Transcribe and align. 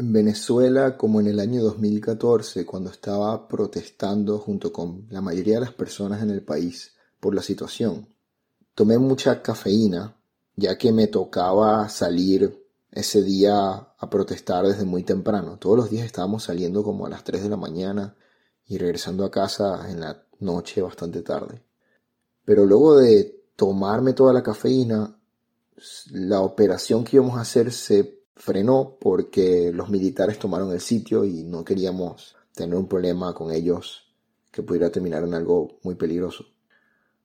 En 0.00 0.14
Venezuela, 0.14 0.96
como 0.96 1.20
en 1.20 1.26
el 1.26 1.38
año 1.38 1.62
2014, 1.62 2.64
cuando 2.64 2.88
estaba 2.88 3.46
protestando 3.46 4.38
junto 4.38 4.72
con 4.72 5.06
la 5.10 5.20
mayoría 5.20 5.56
de 5.56 5.66
las 5.66 5.74
personas 5.74 6.22
en 6.22 6.30
el 6.30 6.42
país 6.42 6.94
por 7.20 7.34
la 7.34 7.42
situación, 7.42 8.08
tomé 8.74 8.96
mucha 8.96 9.42
cafeína, 9.42 10.16
ya 10.56 10.78
que 10.78 10.90
me 10.90 11.08
tocaba 11.08 11.86
salir 11.90 12.66
ese 12.90 13.22
día 13.22 13.72
a 13.74 14.08
protestar 14.08 14.66
desde 14.66 14.86
muy 14.86 15.02
temprano. 15.02 15.58
Todos 15.58 15.76
los 15.76 15.90
días 15.90 16.06
estábamos 16.06 16.44
saliendo 16.44 16.82
como 16.82 17.04
a 17.04 17.10
las 17.10 17.22
3 17.22 17.42
de 17.42 17.50
la 17.50 17.58
mañana 17.58 18.16
y 18.68 18.78
regresando 18.78 19.26
a 19.26 19.30
casa 19.30 19.86
en 19.90 20.00
la 20.00 20.24
noche 20.38 20.80
bastante 20.80 21.20
tarde. 21.20 21.62
Pero 22.46 22.64
luego 22.64 22.96
de 22.96 23.44
tomarme 23.54 24.14
toda 24.14 24.32
la 24.32 24.42
cafeína, 24.42 25.20
la 26.10 26.40
operación 26.40 27.04
que 27.04 27.16
íbamos 27.16 27.36
a 27.36 27.42
hacer 27.42 27.70
se 27.70 28.19
frenó 28.36 28.96
porque 29.00 29.70
los 29.72 29.88
militares 29.88 30.38
tomaron 30.38 30.72
el 30.72 30.80
sitio 30.80 31.24
y 31.24 31.44
no 31.44 31.64
queríamos 31.64 32.36
tener 32.54 32.76
un 32.76 32.88
problema 32.88 33.34
con 33.34 33.50
ellos 33.50 34.12
que 34.50 34.62
pudiera 34.62 34.90
terminar 34.90 35.22
en 35.24 35.34
algo 35.34 35.78
muy 35.82 35.94
peligroso. 35.94 36.44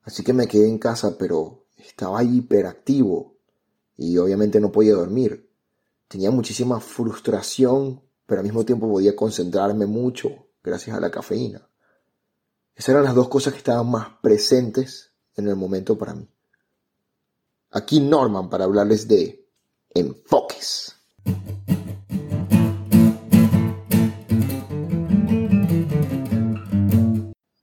Así 0.03 0.23
que 0.23 0.33
me 0.33 0.47
quedé 0.47 0.67
en 0.67 0.77
casa, 0.77 1.17
pero 1.17 1.65
estaba 1.77 2.23
hiperactivo 2.23 3.35
y 3.97 4.17
obviamente 4.17 4.59
no 4.59 4.71
podía 4.71 4.93
dormir. 4.93 5.49
Tenía 6.07 6.31
muchísima 6.31 6.79
frustración, 6.79 8.01
pero 8.25 8.41
al 8.41 8.45
mismo 8.45 8.63
tiempo 8.63 8.87
podía 8.89 9.15
concentrarme 9.15 9.87
mucho 9.87 10.47
gracias 10.63 10.95
a 10.95 10.99
la 10.99 11.09
cafeína. 11.09 11.67
Esas 12.75 12.89
eran 12.89 13.05
las 13.05 13.15
dos 13.15 13.29
cosas 13.29 13.53
que 13.53 13.59
estaban 13.59 13.89
más 13.89 14.09
presentes 14.21 15.11
en 15.35 15.47
el 15.47 15.55
momento 15.55 15.97
para 15.97 16.13
mí. 16.13 16.29
Aquí 17.71 17.99
Norman 17.99 18.49
para 18.49 18.65
hablarles 18.65 19.07
de 19.07 19.44
enfoques. 19.95 20.93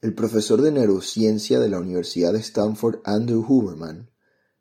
El 0.01 0.15
profesor 0.15 0.63
de 0.63 0.73
neurociencia 0.73 1.61
de 1.61 1.69
la 1.69 1.79
Universidad 1.79 2.33
de 2.33 2.39
Stanford, 2.39 3.01
Andrew 3.05 3.45
Huberman, 3.47 4.11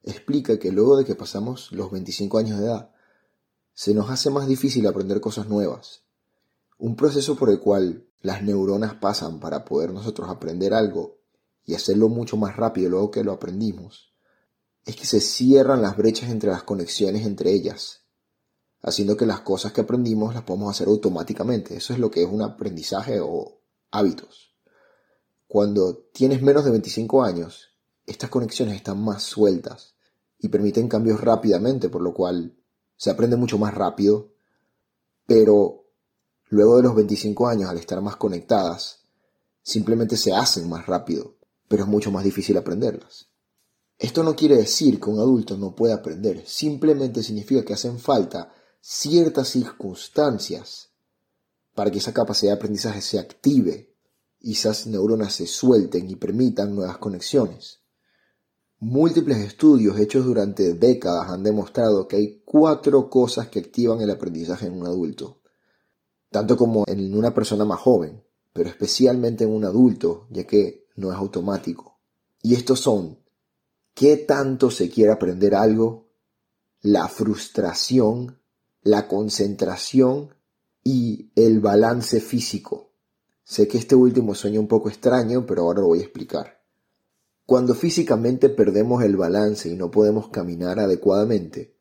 explica 0.04 0.60
que 0.60 0.72
luego 0.72 0.98
de 0.98 1.06
que 1.06 1.16
pasamos 1.16 1.72
los 1.72 1.90
25 1.92 2.38
años 2.38 2.60
de 2.60 2.66
edad, 2.66 2.92
se 3.74 3.94
nos 3.94 4.10
hace 4.10 4.30
más 4.30 4.48
difícil 4.48 4.86
aprender 4.86 5.22
cosas 5.22 5.48
nuevas. 5.48 6.04
Un 6.78 6.98
proceso 6.98 7.38
por 7.38 7.50
el 7.50 7.62
cual 7.62 8.06
las 8.20 8.44
neuronas 8.44 8.96
pasan 8.96 9.40
para 9.40 9.64
poder 9.64 9.94
nosotros 9.94 10.30
aprender 10.30 10.74
algo 10.74 11.22
y 11.64 11.76
hacerlo 11.76 12.10
mucho 12.10 12.36
más 12.36 12.58
rápido 12.58 12.90
luego 12.90 13.12
que 13.12 13.24
lo 13.24 13.32
aprendimos, 13.32 14.11
es 14.86 14.96
que 14.96 15.06
se 15.06 15.22
cierran 15.22 15.82
las 15.82 15.96
brechas 15.96 16.30
entre 16.30 16.50
las 16.50 16.64
conexiones 16.64 17.26
entre 17.26 17.52
ellas, 17.52 18.02
haciendo 18.82 19.16
que 19.16 19.26
las 19.26 19.42
cosas 19.42 19.74
que 19.74 19.82
aprendimos 19.82 20.34
las 20.34 20.44
podamos 20.44 20.72
hacer 20.72 20.88
automáticamente. 20.88 21.76
Eso 21.76 21.94
es 21.94 22.00
lo 22.00 22.10
que 22.10 22.24
es 22.24 22.30
un 22.30 22.42
aprendizaje 22.42 23.20
o 23.20 23.62
hábitos. 23.92 24.56
Cuando 25.48 25.98
tienes 26.14 26.42
menos 26.42 26.66
de 26.66 26.72
25 26.72 27.24
años, 27.24 27.70
estas 28.06 28.30
conexiones 28.30 28.76
están 28.76 29.04
más 29.04 29.24
sueltas 29.24 29.96
y 30.40 30.50
permiten 30.50 30.88
cambios 30.88 31.22
rápidamente, 31.22 31.90
por 31.90 32.02
lo 32.02 32.14
cual 32.14 32.58
se 32.96 33.10
aprende 33.10 33.36
mucho 33.36 33.58
más 33.58 33.74
rápido, 33.74 34.34
pero 35.26 35.86
luego 36.50 36.78
de 36.78 36.84
los 36.84 36.96
25 36.96 37.48
años, 37.48 37.70
al 37.70 37.78
estar 37.78 38.02
más 38.02 38.16
conectadas, 38.16 39.04
simplemente 39.62 40.18
se 40.18 40.34
hacen 40.34 40.68
más 40.70 40.88
rápido, 40.88 41.36
pero 41.68 41.84
es 41.84 41.90
mucho 41.90 42.12
más 42.12 42.24
difícil 42.24 42.58
aprenderlas. 42.58 43.31
Esto 44.02 44.24
no 44.24 44.36
quiere 44.36 44.58
decir 44.58 45.00
que 45.00 45.12
un 45.12 45.20
adulto 45.20 45.56
no 45.58 45.76
pueda 45.76 45.94
aprender, 45.94 46.42
simplemente 46.48 47.22
significa 47.22 47.64
que 47.64 47.76
hacen 47.76 48.00
falta 48.00 48.52
ciertas 48.82 49.50
circunstancias 49.50 50.90
para 51.76 51.92
que 51.92 52.00
esa 52.00 52.12
capacidad 52.12 52.54
de 52.54 52.56
aprendizaje 52.56 53.00
se 53.00 53.20
active 53.20 53.94
y 54.40 54.54
esas 54.54 54.88
neuronas 54.88 55.34
se 55.34 55.46
suelten 55.46 56.10
y 56.10 56.16
permitan 56.16 56.74
nuevas 56.74 56.98
conexiones. 56.98 57.82
Múltiples 58.80 59.38
estudios 59.38 60.00
hechos 60.00 60.26
durante 60.26 60.74
décadas 60.74 61.30
han 61.30 61.44
demostrado 61.44 62.08
que 62.08 62.16
hay 62.16 62.42
cuatro 62.44 63.08
cosas 63.08 63.50
que 63.50 63.60
activan 63.60 64.02
el 64.02 64.10
aprendizaje 64.10 64.66
en 64.66 64.80
un 64.80 64.88
adulto, 64.88 65.42
tanto 66.32 66.58
como 66.58 66.86
en 66.88 67.16
una 67.16 67.36
persona 67.36 67.66
más 67.66 67.80
joven, 67.80 68.24
pero 68.52 68.68
especialmente 68.68 69.44
en 69.44 69.52
un 69.52 69.64
adulto, 69.64 70.26
ya 70.32 70.46
que 70.46 70.88
no 70.96 71.12
es 71.12 71.18
automático. 71.20 72.00
Y 72.42 72.56
estos 72.56 72.80
son 72.80 73.21
qué 73.94 74.18
tanto 74.18 74.72
se 74.72 74.90
quiere 74.90 75.12
aprender 75.12 75.56
algo, 75.56 76.10
la 76.82 77.08
frustración, 77.08 78.40
la 78.82 79.08
concentración 79.08 80.36
y 80.84 81.32
el 81.36 81.60
balance 81.60 82.20
físico. 82.20 82.94
Sé 83.44 83.68
que 83.68 83.78
este 83.78 83.96
último 83.96 84.34
sueña 84.34 84.60
un 84.60 84.68
poco 84.68 84.90
extraño, 84.90 85.46
pero 85.46 85.64
ahora 85.64 85.82
lo 85.82 85.88
voy 85.88 86.00
a 86.00 86.04
explicar. 86.04 86.62
Cuando 87.46 87.74
físicamente 87.74 88.50
perdemos 88.50 89.04
el 89.04 89.18
balance 89.18 89.70
y 89.70 89.76
no 89.76 89.92
podemos 89.92 90.30
caminar 90.30 90.80
adecuadamente, 90.80 91.76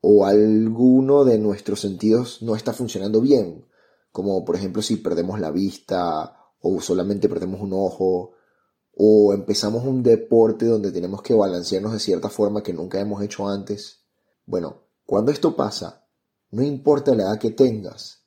o 0.00 0.24
alguno 0.24 1.24
de 1.24 1.38
nuestros 1.38 1.80
sentidos 1.80 2.42
no 2.42 2.56
está 2.56 2.72
funcionando 2.72 3.20
bien, 3.20 3.66
como 4.12 4.44
por 4.44 4.56
ejemplo 4.56 4.82
si 4.82 4.96
perdemos 4.96 5.38
la 5.38 5.50
vista 5.50 6.36
o 6.60 6.80
solamente 6.80 7.28
perdemos 7.28 7.60
un 7.60 7.72
ojo 7.72 8.32
o 9.02 9.32
empezamos 9.32 9.82
un 9.86 10.02
deporte 10.02 10.66
donde 10.66 10.92
tenemos 10.92 11.22
que 11.22 11.32
balancearnos 11.32 11.94
de 11.94 12.00
cierta 12.00 12.28
forma 12.28 12.62
que 12.62 12.74
nunca 12.74 13.00
hemos 13.00 13.22
hecho 13.22 13.48
antes. 13.48 14.00
Bueno, 14.44 14.82
cuando 15.06 15.32
esto 15.32 15.56
pasa, 15.56 16.06
no 16.50 16.62
importa 16.62 17.14
la 17.14 17.22
edad 17.22 17.38
que 17.38 17.52
tengas, 17.52 18.26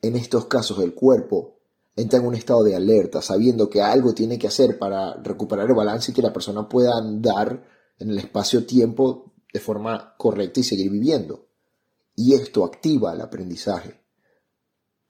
en 0.00 0.16
estos 0.16 0.46
casos 0.46 0.78
el 0.78 0.94
cuerpo 0.94 1.58
entra 1.94 2.20
en 2.20 2.24
un 2.24 2.34
estado 2.34 2.64
de 2.64 2.74
alerta, 2.74 3.20
sabiendo 3.20 3.68
que 3.68 3.82
algo 3.82 4.14
tiene 4.14 4.38
que 4.38 4.46
hacer 4.46 4.78
para 4.78 5.14
recuperar 5.22 5.68
el 5.68 5.74
balance 5.74 6.10
y 6.10 6.14
que 6.14 6.22
la 6.22 6.32
persona 6.32 6.66
pueda 6.66 6.96
andar 6.96 7.62
en 7.98 8.08
el 8.08 8.16
espacio-tiempo 8.16 9.34
de 9.52 9.60
forma 9.60 10.14
correcta 10.16 10.60
y 10.60 10.64
seguir 10.64 10.90
viviendo. 10.90 11.48
Y 12.16 12.32
esto 12.32 12.64
activa 12.64 13.12
el 13.12 13.20
aprendizaje. 13.20 14.00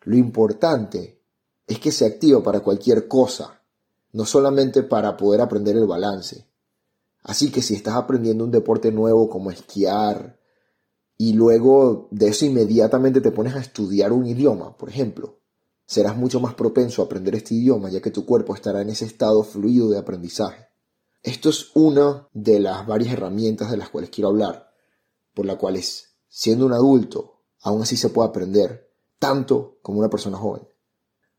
Lo 0.01 0.17
importante 0.17 1.23
es 1.69 1.79
que 1.79 1.93
se 1.93 2.05
activa 2.05 2.43
para 2.43 2.65
cualquier 2.65 3.07
cosa, 3.07 3.64
no 4.15 4.25
solamente 4.25 4.85
para 4.85 5.17
poder 5.17 5.41
aprender 5.41 5.77
el 5.77 5.87
balance. 5.87 6.47
Así 7.25 7.51
que 7.51 7.63
si 7.63 7.75
estás 7.75 7.97
aprendiendo 7.97 8.45
un 8.45 8.53
deporte 8.53 8.93
nuevo 8.93 9.29
como 9.29 9.51
esquiar 9.51 10.39
y 11.19 11.33
luego 11.33 12.07
de 12.13 12.29
eso 12.29 12.45
inmediatamente 12.45 13.21
te 13.21 13.33
pones 13.33 13.57
a 13.57 13.61
estudiar 13.61 14.13
un 14.13 14.25
idioma, 14.25 14.77
por 14.77 14.89
ejemplo, 14.89 15.41
serás 15.85 16.17
mucho 16.17 16.39
más 16.39 16.55
propenso 16.55 17.03
a 17.03 17.07
aprender 17.07 17.35
este 17.35 17.57
idioma 17.57 17.91
ya 17.91 18.01
que 18.01 18.13
tu 18.13 18.25
cuerpo 18.25 18.55
estará 18.55 18.83
en 18.83 18.91
ese 18.91 19.05
estado 19.05 19.43
fluido 19.43 19.91
de 19.91 19.99
aprendizaje. 19.99 20.69
Esto 21.21 21.49
es 21.49 21.73
una 21.75 22.29
de 22.33 22.61
las 22.61 22.87
varias 22.87 23.13
herramientas 23.15 23.69
de 23.73 23.79
las 23.79 23.89
cuales 23.89 24.11
quiero 24.11 24.29
hablar, 24.29 24.71
por 25.35 25.45
la 25.45 25.59
cual 25.59 25.77
siendo 26.29 26.67
un 26.67 26.73
adulto, 26.73 27.43
aún 27.63 27.83
así 27.83 27.97
se 27.97 28.11
puede 28.11 28.29
aprender, 28.29 28.93
tanto 29.19 29.79
como 29.83 29.99
una 29.99 30.09
persona 30.09 30.39
joven. 30.39 30.69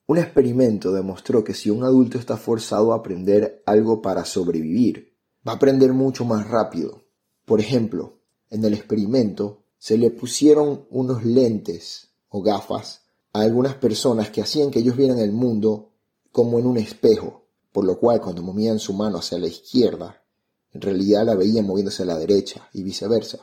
Un 0.08 0.20
experimento 0.20 0.92
demostró 0.92 1.44
que 1.44 1.56
si 1.56 1.72
un 1.72 1.84
adulto 1.84 2.20
está 2.20 2.38
forzado 2.38 2.94
a 2.94 2.98
aprender 2.98 3.64
algo 3.66 4.04
para 4.04 4.24
sobrevivir, 4.24 5.16
va 5.48 5.54
a 5.54 5.56
aprender 5.56 5.94
mucho 5.94 6.26
más 6.26 6.48
rápido. 6.48 7.06
Por 7.44 7.60
ejemplo, 7.60 8.20
en 8.52 8.64
el 8.64 8.76
experimento 8.76 9.64
se 9.80 9.98
le 9.98 10.12
pusieron 10.12 10.86
unos 10.92 11.24
lentes 11.26 12.10
o 12.30 12.44
gafas 12.44 13.02
a 13.34 13.42
algunas 13.42 13.76
personas 13.76 14.30
que 14.30 14.42
hacían 14.42 14.70
que 14.70 14.80
ellos 14.80 14.96
vieran 14.96 15.18
el 15.18 15.32
mundo 15.32 15.92
como 16.32 16.60
en 16.60 16.68
un 16.68 16.78
espejo, 16.78 17.48
por 17.72 17.84
lo 17.84 17.98
cual 17.98 18.22
cuando 18.22 18.44
movían 18.44 18.78
su 18.78 18.94
mano 18.94 19.18
hacia 19.18 19.40
la 19.40 19.48
izquierda, 19.48 20.24
en 20.72 20.82
realidad 20.82 21.26
la 21.26 21.36
veían 21.36 21.66
moviéndose 21.66 22.04
a 22.04 22.06
la 22.06 22.18
derecha 22.18 22.70
y 22.74 22.84
viceversa. 22.84 23.40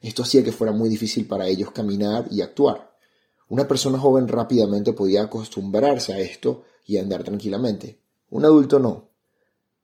Esto 0.00 0.22
hacía 0.22 0.42
que 0.42 0.50
fuera 0.50 0.72
muy 0.72 0.88
difícil 0.88 1.26
para 1.26 1.46
ellos 1.46 1.70
caminar 1.70 2.26
y 2.30 2.40
actuar. 2.40 2.89
Una 3.50 3.66
persona 3.66 3.98
joven 3.98 4.28
rápidamente 4.28 4.92
podía 4.92 5.22
acostumbrarse 5.22 6.12
a 6.12 6.20
esto 6.20 6.62
y 6.86 6.98
andar 6.98 7.24
tranquilamente. 7.24 7.98
Un 8.30 8.44
adulto 8.44 8.78
no. 8.78 9.08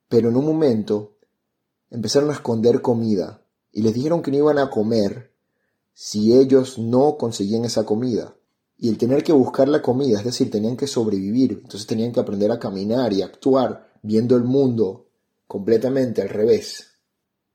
Pero 0.08 0.29
en 0.29 0.37
un 0.37 0.46
momento 0.46 1.17
empezaron 1.91 2.31
a 2.31 2.35
esconder 2.35 2.81
comida 2.81 3.43
y 3.73 3.82
les 3.82 3.93
dijeron 3.93 4.23
que 4.23 4.31
no 4.31 4.37
iban 4.37 4.61
a 4.61 4.70
comer 4.70 5.32
si 5.93 6.32
ellos 6.32 6.79
no 6.79 7.17
conseguían 7.17 7.64
esa 7.64 7.85
comida. 7.85 8.37
Y 8.79 8.88
el 8.88 8.99
tener 8.99 9.25
que 9.25 9.32
buscar 9.32 9.67
la 9.67 9.82
comida, 9.82 10.19
es 10.19 10.25
decir, 10.25 10.49
tenían 10.49 10.76
que 10.76 10.87
sobrevivir, 10.87 11.61
entonces 11.64 11.88
tenían 11.88 12.12
que 12.12 12.20
aprender 12.20 12.52
a 12.52 12.61
caminar 12.61 13.12
y 13.12 13.23
actuar 13.23 13.94
viendo 14.00 14.37
el 14.37 14.44
mundo 14.44 15.08
completamente 15.49 16.23
al 16.23 16.29
revés. 16.29 16.87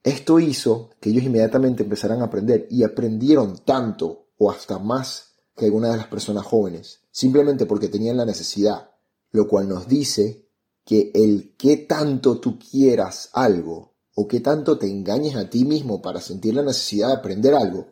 Esto 0.04 0.42
hizo 0.42 0.90
que 1.00 1.12
ellos 1.12 1.24
inmediatamente 1.24 1.84
empezaran 1.84 2.22
a 2.22 2.26
aprender 2.26 2.68
y 2.70 2.84
aprendieron 2.84 3.60
tanto 3.64 4.26
o 4.38 4.52
hasta 4.52 4.78
más 4.78 5.31
que 5.56 5.66
algunas 5.66 5.92
de 5.92 5.98
las 5.98 6.08
personas 6.08 6.46
jóvenes, 6.46 7.02
simplemente 7.12 7.66
porque 7.66 7.88
tenían 7.88 8.18
la 8.18 8.26
necesidad, 8.26 8.92
lo 9.32 9.48
cual 9.48 9.68
nos 9.68 9.88
dice 9.88 10.48
que 10.86 11.12
el 11.14 11.56
que 11.58 11.78
tanto 11.78 12.40
tú 12.40 12.58
quieras 12.58 13.30
algo 13.34 13.94
o 14.16 14.28
que 14.28 14.40
tanto 14.40 14.78
te 14.78 14.88
engañes 14.88 15.36
a 15.36 15.50
ti 15.50 15.66
mismo 15.66 16.02
para 16.02 16.20
sentir 16.20 16.54
la 16.54 16.64
necesidad 16.64 17.08
de 17.08 17.16
aprender 17.16 17.54
algo, 17.54 17.88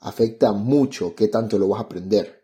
afecta 0.00 0.52
mucho 0.52 1.14
qué 1.14 1.28
tanto 1.28 1.58
lo 1.58 1.68
vas 1.68 1.80
a 1.80 1.84
aprender. 1.84 2.42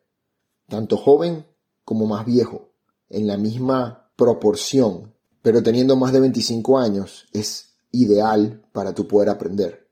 tanto 0.68 0.98
joven 0.98 1.46
como 1.84 2.06
más 2.06 2.26
viejo, 2.26 2.68
en 3.08 3.26
la 3.26 3.38
misma 3.38 4.10
proporción, 4.16 5.14
pero 5.40 5.62
teniendo 5.62 5.96
más 5.96 6.12
de 6.12 6.20
25 6.20 6.78
años 6.78 7.26
es 7.32 7.70
ideal 7.90 8.62
para 8.72 8.94
tu 8.94 9.08
poder 9.08 9.30
aprender. 9.30 9.88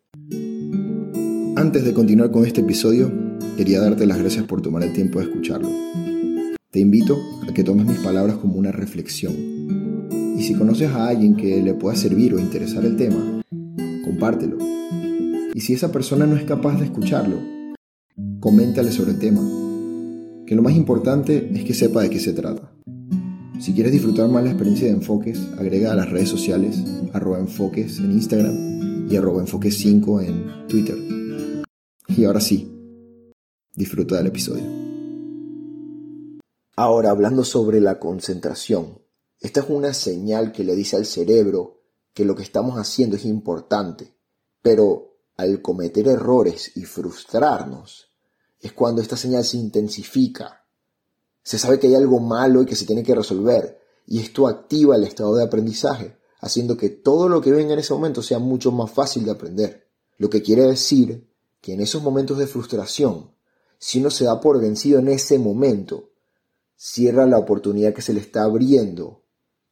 Antes 1.57 1.85
de 1.85 1.95
continuar 1.95 2.31
con 2.31 2.45
este 2.45 2.61
episodio, 2.61 3.11
quería 3.57 3.81
darte 3.81 4.07
las 4.07 4.19
gracias 4.19 4.45
por 4.45 4.61
tomar 4.61 4.83
el 4.83 4.93
tiempo 4.93 5.19
de 5.19 5.25
escucharlo. 5.25 5.71
Te 6.71 6.81
invito 6.81 7.19
a 7.49 7.55
que 7.55 7.65
tomes 7.65 7.87
mis 7.87 7.99
palabras 7.99 8.37
como 8.37 8.57
una 8.57 8.71
reflexión. 8.71 9.35
Y 10.37 10.43
si 10.43 10.55
conoces 10.55 10.91
a 10.91 11.09
alguien 11.09 11.37
que 11.37 11.63
le 11.63 11.73
pueda 11.73 11.97
servir 11.97 12.35
o 12.35 12.39
interesar 12.39 12.85
el 12.85 12.97
tema, 12.97 13.41
compártelo. 14.05 14.59
Y 15.55 15.61
si 15.61 15.73
esa 15.73 15.91
persona 15.91 16.27
no 16.27 16.37
es 16.37 16.45
capaz 16.45 16.79
de 16.79 16.85
escucharlo, 16.85 17.39
coméntale 18.41 18.93
sobre 18.93 19.13
el 19.13 19.19
tema. 19.19 19.41
Que 20.47 20.55
lo 20.55 20.63
más 20.63 20.75
importante 20.75 21.51
es 21.55 21.65
que 21.65 21.73
sepa 21.73 22.03
de 22.03 22.11
qué 22.11 22.21
se 22.21 22.35
trata. 22.35 22.71
Si 23.59 23.73
quieres 23.73 23.93
disfrutar 23.93 24.29
más 24.29 24.45
la 24.45 24.51
experiencia 24.51 24.87
de 24.87 24.93
enfoques, 24.93 25.41
agrega 25.59 25.93
a 25.93 25.97
las 25.97 26.11
redes 26.11 26.29
sociales 26.29 26.85
arroba 27.15 27.39
enfoques 27.39 27.99
en 28.01 28.13
Instagram 28.13 29.09
y 29.11 29.17
arroba 29.17 29.41
enfoques 29.41 29.79
5 29.79 30.21
en 30.21 30.45
Twitter. 30.69 30.97
Y 32.09 32.25
ahora 32.25 32.41
sí, 32.41 32.76
disfruta 33.77 34.17
del 34.17 34.29
episodio. 34.29 34.65
Ahora, 36.75 37.11
hablando 37.11 37.45
sobre 37.45 37.81
la 37.81 38.01
concentración, 38.01 39.03
esta 39.41 39.61
es 39.61 39.67
una 39.69 39.93
señal 39.93 40.51
que 40.51 40.65
le 40.65 40.75
dice 40.75 40.97
al 40.97 41.05
cerebro 41.05 41.83
que 42.15 42.25
lo 42.25 42.35
que 42.35 42.43
estamos 42.43 42.79
haciendo 42.79 43.17
es 43.17 43.27
importante, 43.27 44.17
pero 44.63 45.19
al 45.37 45.61
cometer 45.61 46.09
errores 46.09 46.73
y 46.75 46.85
frustrarnos, 46.85 48.11
es 48.61 48.73
cuando 48.73 49.03
esta 49.03 49.19
señal 49.19 49.45
se 49.45 49.59
intensifica. 49.59 50.65
Se 51.43 51.59
sabe 51.59 51.79
que 51.79 51.89
hay 51.89 51.95
algo 51.95 52.19
malo 52.19 52.63
y 52.63 52.67
que 52.67 52.77
se 52.77 52.87
tiene 52.87 53.03
que 53.03 53.15
resolver, 53.15 53.79
y 54.07 54.21
esto 54.21 54.49
activa 54.49 54.97
el 54.97 55.05
estado 55.05 55.37
de 55.37 55.45
aprendizaje, 55.45 56.17
haciendo 56.41 56.79
que 56.79 56.89
todo 56.89 57.29
lo 57.29 57.43
que 57.43 57.51
venga 57.53 57.75
en 57.75 57.81
ese 57.81 57.93
momento 57.93 58.23
sea 58.23 58.39
mucho 58.39 58.73
más 58.73 58.91
fácil 58.91 59.25
de 59.25 59.33
aprender. 59.33 59.87
Lo 60.17 60.31
que 60.31 60.43
quiere 60.43 60.63
decir 60.63 61.31
que 61.61 61.75
en 61.75 61.81
esos 61.83 62.03
momentos 62.03 62.39
de 62.39 62.47
frustración, 62.47 63.36
si 63.79 64.01
uno 64.01 64.11
se 64.11 64.25
da 64.25 64.41
por 64.41 64.61
vencido 64.61 64.99
en 64.99 65.09
ese 65.09 65.39
momento, 65.39 66.11
cierra 66.77 67.27
la 67.27 67.39
oportunidad 67.39 67.95
que 67.95 68.03
se 68.03 68.13
le 68.13 68.21
está 68.21 68.45
abriendo 68.45 69.23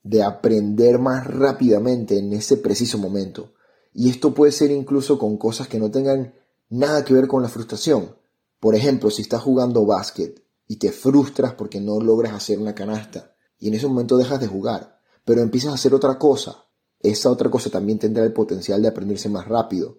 de 0.03 0.23
aprender 0.23 0.99
más 0.99 1.27
rápidamente 1.27 2.19
en 2.19 2.33
ese 2.33 2.57
preciso 2.59 2.99
momento. 2.99 3.55
Y 3.93 4.11
esto 4.11 4.35
puede 4.35 4.53
ser 4.53 4.71
incluso 4.71 5.19
con 5.19 5.37
cosas 5.37 5.69
que 5.69 5.79
no 5.79 5.91
tengan 5.91 6.35
nada 6.69 7.05
que 7.05 7.15
ver 7.15 7.27
con 7.27 7.43
la 7.43 7.49
frustración. 7.49 8.17
Por 8.61 8.75
ejemplo, 8.75 9.11
si 9.11 9.23
estás 9.23 9.43
jugando 9.43 9.87
básquet 9.87 10.43
y 10.67 10.77
te 10.77 10.93
frustras 10.93 11.55
porque 11.55 11.81
no 11.81 12.01
logras 12.01 12.33
hacer 12.33 12.59
una 12.59 12.75
canasta 12.75 13.35
y 13.59 13.69
en 13.69 13.75
ese 13.75 13.87
momento 13.87 14.17
dejas 14.17 14.41
de 14.41 14.47
jugar, 14.47 15.01
pero 15.25 15.41
empiezas 15.41 15.73
a 15.73 15.75
hacer 15.75 15.95
otra 15.95 16.19
cosa, 16.19 16.67
esa 17.01 17.31
otra 17.31 17.51
cosa 17.51 17.71
también 17.71 17.99
tendrá 17.99 18.25
el 18.25 18.33
potencial 18.33 18.83
de 18.83 18.89
aprenderse 18.89 19.29
más 19.29 19.47
rápido, 19.47 19.99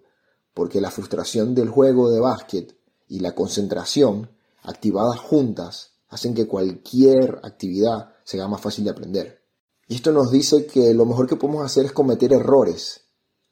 porque 0.54 0.80
la 0.80 0.90
frustración 0.90 1.54
del 1.54 1.68
juego 1.68 2.10
de 2.10 2.20
básquet 2.20 2.76
y 3.08 3.20
la 3.20 3.34
concentración 3.34 4.30
activadas 4.62 5.18
juntas 5.18 5.92
hacen 6.08 6.34
que 6.34 6.46
cualquier 6.46 7.40
actividad 7.42 8.14
sea 8.24 8.48
más 8.48 8.60
fácil 8.60 8.84
de 8.84 8.90
aprender. 8.90 9.42
Y 9.88 9.94
esto 9.94 10.12
nos 10.12 10.30
dice 10.30 10.66
que 10.66 10.92
lo 10.94 11.04
mejor 11.04 11.28
que 11.28 11.36
podemos 11.36 11.64
hacer 11.64 11.84
es 11.84 11.92
cometer 11.92 12.32
errores, 12.32 13.02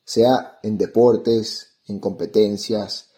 sea 0.04 0.58
en 0.62 0.76
deportes, 0.76 1.78
en 1.86 2.00
competencias, 2.00 3.10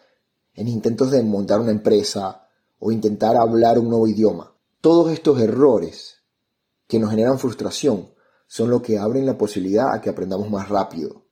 en 0.54 0.68
intentos 0.68 1.10
de 1.10 1.22
montar 1.22 1.60
una 1.60 1.70
empresa 1.70 2.48
o 2.78 2.92
intentar 2.92 3.36
hablar 3.36 3.78
un 3.78 3.88
nuevo 3.88 4.06
idioma. 4.06 4.54
Todos 4.80 5.12
estos 5.12 5.40
errores 5.40 6.16
que 6.86 6.98
nos 6.98 7.10
generan 7.10 7.38
frustración 7.38 8.10
son 8.46 8.70
lo 8.70 8.82
que 8.82 8.98
abren 8.98 9.26
la 9.26 9.38
posibilidad 9.38 9.92
a 9.92 10.00
que 10.00 10.10
aprendamos 10.10 10.50
más 10.50 10.68
rápido. 10.68 11.24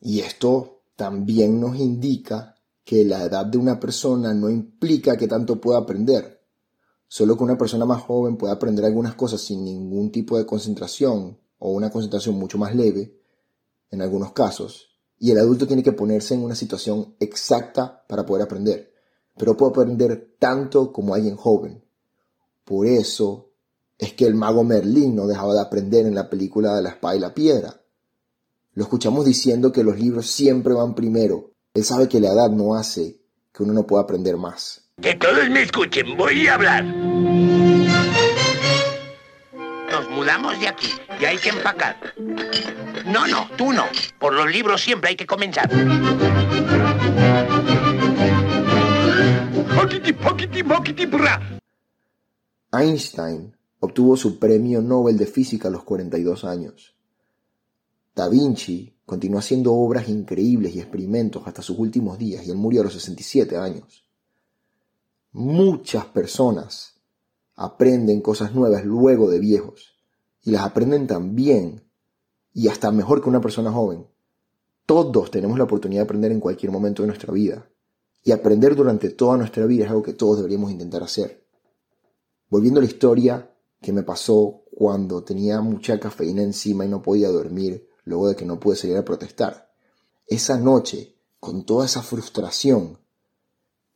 Y 0.00 0.20
esto 0.20 0.82
también 0.96 1.60
nos 1.60 1.76
indica 1.76 2.51
que 2.84 3.04
la 3.04 3.24
edad 3.24 3.46
de 3.46 3.58
una 3.58 3.78
persona 3.78 4.34
no 4.34 4.50
implica 4.50 5.16
que 5.16 5.28
tanto 5.28 5.60
pueda 5.60 5.78
aprender. 5.78 6.40
Solo 7.06 7.36
que 7.36 7.44
una 7.44 7.58
persona 7.58 7.84
más 7.84 8.02
joven 8.02 8.36
puede 8.36 8.52
aprender 8.52 8.84
algunas 8.84 9.14
cosas 9.14 9.40
sin 9.40 9.64
ningún 9.64 10.10
tipo 10.10 10.38
de 10.38 10.46
concentración 10.46 11.38
o 11.58 11.70
una 11.70 11.90
concentración 11.90 12.36
mucho 12.36 12.58
más 12.58 12.74
leve, 12.74 13.18
en 13.90 14.02
algunos 14.02 14.32
casos, 14.32 14.88
y 15.18 15.30
el 15.30 15.38
adulto 15.38 15.66
tiene 15.66 15.82
que 15.82 15.92
ponerse 15.92 16.34
en 16.34 16.42
una 16.42 16.56
situación 16.56 17.14
exacta 17.20 18.04
para 18.08 18.26
poder 18.26 18.42
aprender, 18.42 18.92
pero 19.36 19.56
puede 19.56 19.70
aprender 19.70 20.34
tanto 20.38 20.92
como 20.92 21.14
alguien 21.14 21.36
joven. 21.36 21.84
Por 22.64 22.86
eso 22.86 23.50
es 23.98 24.14
que 24.14 24.26
el 24.26 24.34
mago 24.34 24.64
Merlín 24.64 25.14
no 25.14 25.28
dejaba 25.28 25.54
de 25.54 25.60
aprender 25.60 26.06
en 26.06 26.14
la 26.14 26.28
película 26.28 26.74
de 26.74 26.82
la 26.82 26.88
espada 26.88 27.14
y 27.14 27.20
la 27.20 27.34
piedra. 27.34 27.80
Lo 28.74 28.82
escuchamos 28.82 29.24
diciendo 29.24 29.70
que 29.70 29.84
los 29.84 29.96
libros 29.96 30.28
siempre 30.28 30.74
van 30.74 30.94
primero. 30.94 31.51
Él 31.74 31.84
sabe 31.84 32.06
que 32.06 32.20
la 32.20 32.28
edad 32.28 32.50
no 32.50 32.74
hace 32.74 33.16
que 33.50 33.62
uno 33.62 33.72
no 33.72 33.86
pueda 33.86 34.02
aprender 34.02 34.36
más. 34.36 34.84
Que 35.00 35.14
todos 35.14 35.48
me 35.48 35.62
escuchen, 35.62 36.18
voy 36.18 36.46
a 36.46 36.54
hablar. 36.54 36.84
Nos 39.90 40.10
mudamos 40.10 40.60
de 40.60 40.68
aquí 40.68 40.90
y 41.18 41.24
hay 41.24 41.38
que 41.38 41.48
empacar. 41.48 41.96
No, 43.06 43.26
no, 43.26 43.48
tú 43.56 43.72
no. 43.72 43.86
Por 44.18 44.34
los 44.34 44.52
libros 44.52 44.82
siempre 44.82 45.10
hay 45.10 45.16
que 45.16 45.24
comenzar. 45.24 45.70
Einstein 52.70 53.56
obtuvo 53.80 54.16
su 54.18 54.38
premio 54.38 54.82
Nobel 54.82 55.16
de 55.16 55.26
Física 55.26 55.68
a 55.68 55.70
los 55.70 55.84
42 55.84 56.44
años. 56.44 56.94
Da 58.14 58.28
Vinci 58.28 58.94
continuó 59.12 59.40
haciendo 59.40 59.74
obras 59.74 60.08
increíbles 60.08 60.74
y 60.74 60.80
experimentos 60.80 61.42
hasta 61.44 61.60
sus 61.60 61.78
últimos 61.78 62.16
días 62.16 62.46
y 62.46 62.50
él 62.50 62.56
murió 62.56 62.80
a 62.80 62.84
los 62.84 62.94
67 62.94 63.58
años. 63.58 64.06
Muchas 65.32 66.06
personas 66.06 66.94
aprenden 67.54 68.22
cosas 68.22 68.54
nuevas 68.54 68.86
luego 68.86 69.28
de 69.28 69.38
viejos 69.38 69.92
y 70.42 70.50
las 70.50 70.62
aprenden 70.62 71.06
tan 71.06 71.34
bien 71.34 71.82
y 72.54 72.68
hasta 72.68 72.90
mejor 72.90 73.22
que 73.22 73.28
una 73.28 73.42
persona 73.42 73.70
joven. 73.70 74.06
Todos 74.86 75.30
tenemos 75.30 75.58
la 75.58 75.64
oportunidad 75.64 76.00
de 76.00 76.04
aprender 76.04 76.32
en 76.32 76.40
cualquier 76.40 76.72
momento 76.72 77.02
de 77.02 77.08
nuestra 77.08 77.34
vida 77.34 77.68
y 78.24 78.32
aprender 78.32 78.74
durante 78.74 79.10
toda 79.10 79.36
nuestra 79.36 79.66
vida 79.66 79.84
es 79.84 79.90
algo 79.90 80.02
que 80.02 80.14
todos 80.14 80.38
deberíamos 80.38 80.70
intentar 80.70 81.02
hacer. 81.02 81.44
Volviendo 82.48 82.80
a 82.80 82.82
la 82.82 82.88
historia 82.88 83.54
que 83.78 83.92
me 83.92 84.04
pasó 84.04 84.62
cuando 84.74 85.22
tenía 85.22 85.60
mucha 85.60 86.00
cafeína 86.00 86.40
encima 86.42 86.86
y 86.86 86.88
no 86.88 87.02
podía 87.02 87.28
dormir 87.28 87.91
luego 88.04 88.28
de 88.28 88.36
que 88.36 88.44
no 88.44 88.58
pude 88.60 88.76
salir 88.76 88.96
a 88.96 89.04
protestar. 89.04 89.72
Esa 90.26 90.58
noche, 90.58 91.16
con 91.40 91.64
toda 91.64 91.86
esa 91.86 92.02
frustración, 92.02 92.98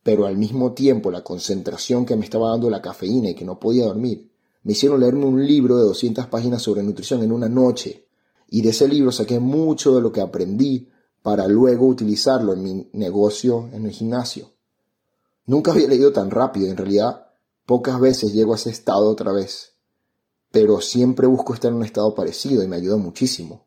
pero 0.03 0.25
al 0.25 0.37
mismo 0.37 0.73
tiempo 0.73 1.11
la 1.11 1.23
concentración 1.23 2.05
que 2.05 2.15
me 2.15 2.23
estaba 2.23 2.49
dando 2.51 2.69
la 2.69 2.81
cafeína 2.81 3.29
y 3.29 3.35
que 3.35 3.43
no 3.45 3.59
podía 3.59 3.85
dormir, 3.85 4.31
me 4.63 4.73
hicieron 4.73 4.99
leerme 4.99 5.25
un 5.25 5.45
libro 5.45 5.77
de 5.77 5.83
200 5.83 6.27
páginas 6.27 6.61
sobre 6.61 6.83
nutrición 6.83 7.23
en 7.23 7.31
una 7.31 7.49
noche. 7.49 8.07
Y 8.49 8.61
de 8.61 8.69
ese 8.69 8.87
libro 8.87 9.11
saqué 9.11 9.39
mucho 9.39 9.95
de 9.95 10.01
lo 10.01 10.11
que 10.11 10.21
aprendí 10.21 10.89
para 11.21 11.47
luego 11.47 11.87
utilizarlo 11.87 12.53
en 12.53 12.63
mi 12.63 12.89
negocio 12.93 13.69
en 13.73 13.85
el 13.85 13.91
gimnasio. 13.91 14.51
Nunca 15.45 15.71
había 15.71 15.87
leído 15.87 16.11
tan 16.11 16.31
rápido, 16.31 16.67
en 16.67 16.77
realidad 16.77 17.27
pocas 17.65 17.99
veces 17.99 18.33
llego 18.33 18.53
a 18.53 18.55
ese 18.55 18.69
estado 18.69 19.09
otra 19.09 19.33
vez, 19.33 19.73
pero 20.51 20.79
siempre 20.79 21.27
busco 21.27 21.53
estar 21.53 21.71
en 21.71 21.77
un 21.77 21.83
estado 21.83 22.15
parecido 22.15 22.63
y 22.63 22.67
me 22.67 22.77
ayuda 22.77 22.95
muchísimo. 22.97 23.66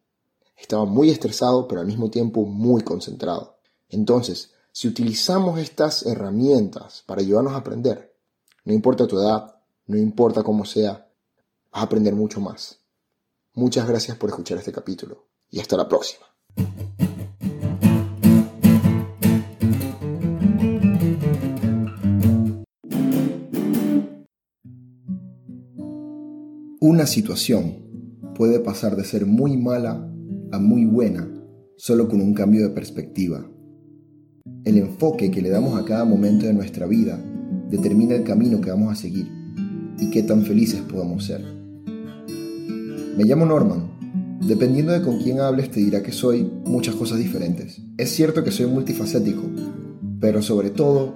Estaba 0.60 0.84
muy 0.84 1.10
estresado, 1.10 1.66
pero 1.66 1.80
al 1.80 1.86
mismo 1.86 2.10
tiempo 2.10 2.44
muy 2.44 2.82
concentrado. 2.82 3.56
Entonces, 3.88 4.52
si 4.72 4.86
utilizamos 4.86 5.58
estas 5.58 6.04
herramientas 6.06 7.02
para 7.06 7.22
ayudarnos 7.22 7.54
a 7.54 7.56
aprender, 7.56 8.14
no 8.64 8.72
importa 8.72 9.06
tu 9.06 9.18
edad, 9.18 9.56
no 9.86 9.96
importa 9.96 10.42
cómo 10.42 10.64
sea, 10.64 11.08
vas 11.72 11.82
a 11.82 11.86
aprender 11.86 12.14
mucho 12.14 12.40
más. 12.40 12.78
Muchas 13.54 13.88
gracias 13.88 14.16
por 14.16 14.30
escuchar 14.30 14.58
este 14.58 14.70
capítulo 14.70 15.26
y 15.50 15.58
hasta 15.58 15.76
la 15.76 15.88
próxima. 15.88 16.26
Una 26.80 27.06
situación 27.06 28.32
puede 28.34 28.60
pasar 28.60 28.94
de 28.94 29.04
ser 29.04 29.26
muy 29.26 29.56
mala 29.56 30.06
a 30.52 30.58
muy 30.58 30.84
buena 30.84 31.28
solo 31.76 32.08
con 32.08 32.20
un 32.20 32.34
cambio 32.34 32.62
de 32.62 32.74
perspectiva. 32.74 33.48
El 34.64 34.78
enfoque 34.78 35.30
que 35.30 35.42
le 35.42 35.50
damos 35.50 35.78
a 35.78 35.84
cada 35.84 36.04
momento 36.04 36.46
de 36.46 36.52
nuestra 36.52 36.86
vida 36.86 37.22
determina 37.70 38.14
el 38.14 38.24
camino 38.24 38.60
que 38.60 38.70
vamos 38.70 38.92
a 38.92 39.00
seguir 39.00 39.26
y 39.98 40.10
qué 40.10 40.22
tan 40.22 40.42
felices 40.44 40.80
podamos 40.80 41.24
ser. 41.24 41.42
Me 43.16 43.24
llamo 43.24 43.46
Norman. 43.46 43.98
Dependiendo 44.40 44.92
de 44.92 45.02
con 45.02 45.18
quién 45.18 45.40
hables 45.40 45.70
te 45.70 45.80
dirá 45.80 46.02
que 46.02 46.12
soy 46.12 46.50
muchas 46.64 46.94
cosas 46.94 47.18
diferentes. 47.18 47.82
Es 47.98 48.10
cierto 48.10 48.42
que 48.42 48.50
soy 48.50 48.66
multifacético, 48.66 49.42
pero 50.18 50.40
sobre 50.42 50.70
todo 50.70 51.14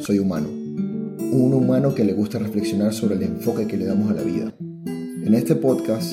soy 0.00 0.18
humano. 0.18 0.48
un 1.32 1.52
humano 1.52 1.94
que 1.94 2.04
le 2.04 2.12
gusta 2.12 2.38
reflexionar 2.38 2.92
sobre 2.92 3.16
el 3.16 3.22
enfoque 3.22 3.66
que 3.66 3.76
le 3.76 3.86
damos 3.86 4.10
a 4.10 4.14
la 4.14 4.22
vida. 4.22 4.54
En 4.86 5.34
este 5.34 5.56
podcast 5.56 6.12